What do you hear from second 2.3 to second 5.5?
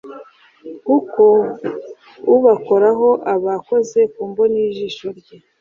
ubakoraho aba akoze ku mboni y ijisho rye